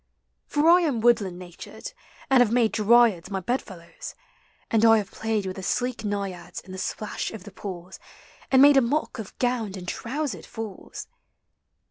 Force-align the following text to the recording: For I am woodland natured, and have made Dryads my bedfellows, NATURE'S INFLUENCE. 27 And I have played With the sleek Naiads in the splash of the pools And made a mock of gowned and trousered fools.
For 0.47 0.67
I 0.67 0.81
am 0.81 0.99
woodland 1.01 1.37
natured, 1.37 1.91
and 2.31 2.41
have 2.41 2.51
made 2.51 2.71
Dryads 2.71 3.29
my 3.29 3.39
bedfellows, 3.39 4.15
NATURE'S 4.73 4.73
INFLUENCE. 4.73 4.83
27 4.83 4.87
And 4.89 4.93
I 4.93 4.97
have 4.97 5.11
played 5.11 5.45
With 5.45 5.55
the 5.57 5.61
sleek 5.61 6.03
Naiads 6.03 6.59
in 6.61 6.71
the 6.71 6.79
splash 6.79 7.29
of 7.29 7.43
the 7.43 7.51
pools 7.51 7.99
And 8.51 8.63
made 8.63 8.77
a 8.77 8.81
mock 8.81 9.19
of 9.19 9.37
gowned 9.37 9.77
and 9.77 9.87
trousered 9.87 10.47
fools. 10.47 11.05